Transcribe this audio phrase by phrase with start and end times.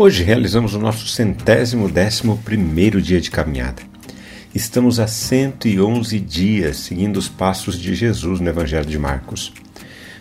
[0.00, 3.82] Hoje realizamos o nosso centésimo décimo primeiro dia de caminhada.
[4.54, 9.52] Estamos há 111 dias seguindo os passos de Jesus no Evangelho de Marcos.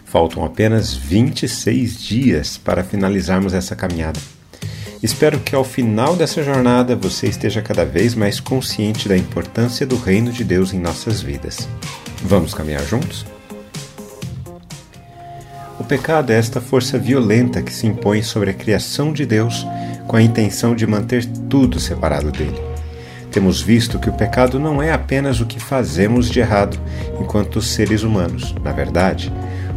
[0.03, 4.19] Faltam apenas 26 dias para finalizarmos essa caminhada.
[5.03, 9.95] Espero que ao final dessa jornada você esteja cada vez mais consciente da importância do
[9.95, 11.69] reino de Deus em nossas vidas.
[12.23, 13.27] Vamos caminhar juntos?
[15.79, 19.65] O pecado é esta força violenta que se impõe sobre a criação de Deus
[20.07, 22.59] com a intenção de manter tudo separado dele.
[23.31, 26.79] Temos visto que o pecado não é apenas o que fazemos de errado
[27.21, 28.55] enquanto seres humanos.
[28.63, 29.31] Na verdade,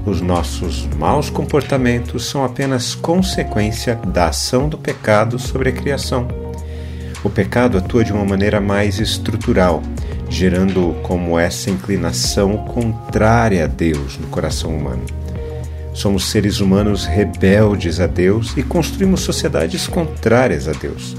[0.07, 6.27] os nossos maus comportamentos são apenas consequência da ação do pecado sobre a criação.
[7.23, 9.83] O pecado atua de uma maneira mais estrutural,
[10.31, 15.20] gerando como essa inclinação contrária a Deus no coração humano.
[15.93, 21.17] Somos seres humanos rebeldes a Deus e construímos sociedades contrárias a Deus.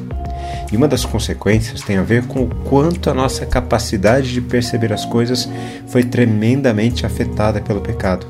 [0.71, 4.93] E uma das consequências tem a ver com o quanto a nossa capacidade de perceber
[4.93, 5.49] as coisas
[5.87, 8.25] foi tremendamente afetada pelo pecado.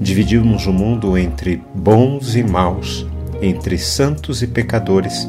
[0.00, 3.06] Dividimos o mundo entre bons e maus,
[3.42, 5.28] entre santos e pecadores,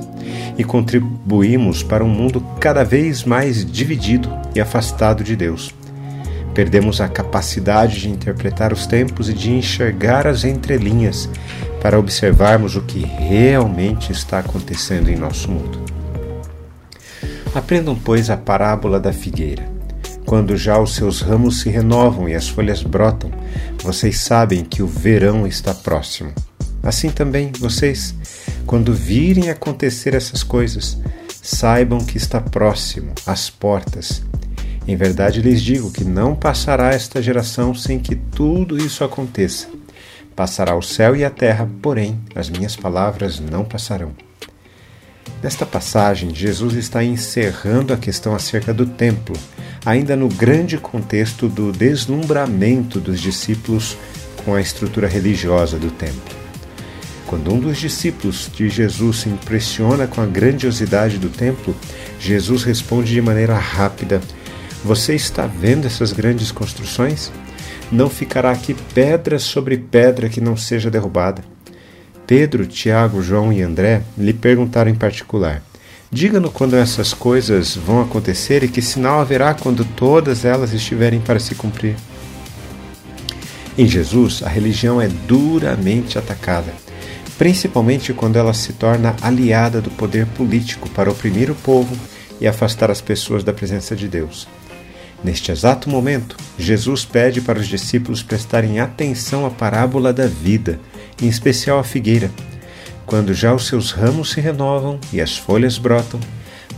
[0.57, 5.73] e contribuímos para um mundo cada vez mais dividido e afastado de Deus.
[6.57, 11.29] Perdemos a capacidade de interpretar os tempos e de enxergar as entrelinhas
[11.83, 15.79] para observarmos o que realmente está acontecendo em nosso mundo.
[17.53, 19.69] Aprendam, pois, a parábola da figueira.
[20.25, 23.29] Quando já os seus ramos se renovam e as folhas brotam,
[23.83, 26.33] vocês sabem que o verão está próximo.
[26.81, 28.15] Assim também, vocês,
[28.65, 30.97] quando virem acontecer essas coisas,
[31.39, 34.23] saibam que está próximo, às portas,
[34.87, 39.67] em verdade lhes digo que não passará esta geração sem que tudo isso aconteça.
[40.33, 44.11] Passará o céu e a terra, porém as minhas palavras não passarão.
[45.43, 49.35] Nesta passagem, Jesus está encerrando a questão acerca do templo,
[49.85, 53.97] ainda no grande contexto do deslumbramento dos discípulos
[54.45, 56.35] com a estrutura religiosa do templo.
[57.27, 61.75] Quando um dos discípulos de Jesus se impressiona com a grandiosidade do templo,
[62.19, 64.21] Jesus responde de maneira rápida
[64.87, 67.29] você está vendo essas grandes construções?
[67.91, 71.43] Não ficará aqui pedra sobre pedra que não seja derrubada.
[72.25, 75.61] Pedro, Tiago, João e André lhe perguntaram em particular:
[76.09, 81.39] Diga-nos quando essas coisas vão acontecer e que sinal haverá quando todas elas estiverem para
[81.39, 81.97] se cumprir.
[83.77, 86.73] Em Jesus, a religião é duramente atacada,
[87.37, 91.93] principalmente quando ela se torna aliada do poder político para oprimir o povo
[92.39, 94.47] e afastar as pessoas da presença de Deus.
[95.23, 100.79] Neste exato momento, Jesus pede para os discípulos prestarem atenção à parábola da vida,
[101.21, 102.29] em especial à figueira.
[103.05, 106.19] Quando já os seus ramos se renovam e as folhas brotam,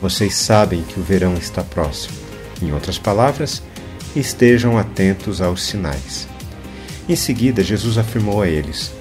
[0.01, 2.15] vocês sabem que o verão está próximo.
[2.61, 3.61] Em outras palavras,
[4.15, 6.27] estejam atentos aos sinais.
[7.07, 8.93] Em seguida, Jesus afirmou a eles: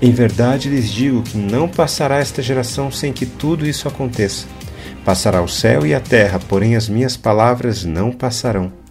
[0.00, 4.46] Em verdade lhes digo que não passará esta geração sem que tudo isso aconteça.
[5.04, 8.81] Passará o céu e a terra, porém as minhas palavras não passarão.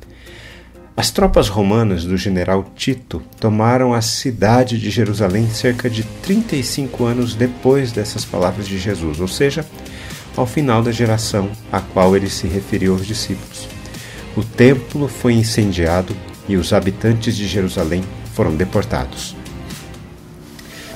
[0.95, 7.33] As tropas romanas do general Tito tomaram a cidade de Jerusalém cerca de 35 anos
[7.33, 9.65] depois dessas palavras de Jesus, ou seja,
[10.35, 13.69] ao final da geração a qual ele se referiu aos discípulos.
[14.35, 16.15] O templo foi incendiado
[16.47, 18.03] e os habitantes de Jerusalém
[18.33, 19.35] foram deportados.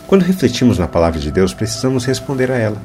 [0.08, 2.82] Quando refletimos na palavra de Deus, precisamos responder a ela.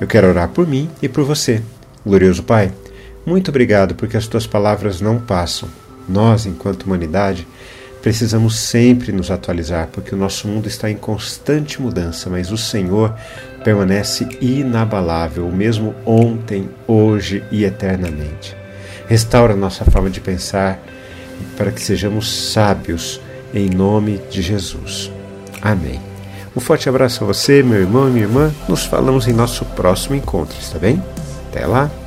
[0.00, 1.60] Eu quero orar por mim e por você.
[2.06, 2.72] Glorioso Pai,
[3.26, 5.68] muito obrigado porque as tuas palavras não passam
[6.12, 7.46] nós, enquanto humanidade,
[8.02, 13.14] precisamos sempre nos atualizar, porque o nosso mundo está em constante mudança, mas o Senhor
[13.64, 18.56] permanece inabalável, o mesmo ontem, hoje e eternamente.
[19.06, 20.80] Restaura nossa forma de pensar
[21.56, 23.20] para que sejamos sábios
[23.54, 25.10] em nome de Jesus.
[25.60, 26.00] Amém.
[26.56, 28.52] Um forte abraço a você, meu irmão e minha irmã.
[28.68, 31.02] Nos falamos em nosso próximo encontro, está bem?
[31.50, 32.01] Até lá!